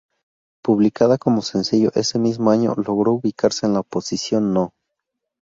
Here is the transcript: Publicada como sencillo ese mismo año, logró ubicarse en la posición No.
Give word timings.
Publicada 0.63 1.19
como 1.19 1.43
sencillo 1.43 1.91
ese 1.93 2.17
mismo 2.17 2.49
año, 2.49 2.73
logró 2.75 3.11
ubicarse 3.11 3.67
en 3.67 3.75
la 3.75 3.83
posición 3.83 4.51
No. 4.51 4.73